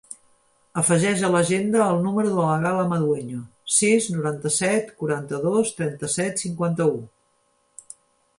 Afegeix 0.81 1.19
a 1.25 1.29
l'agenda 1.33 1.83
el 1.87 1.99
número 2.05 2.31
de 2.37 2.45
la 2.45 2.55
Gal·la 2.63 2.85
Madueño: 2.93 3.43
sis, 3.75 4.09
noranta-set, 4.17 4.91
quaranta-dos, 5.03 5.71
trenta-set, 5.83 6.45
cinquanta-u. 6.47 6.99